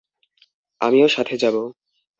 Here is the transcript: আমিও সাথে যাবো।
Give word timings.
আমিও 0.81 1.07
সাথে 1.07 1.35
যাবো। 1.37 1.63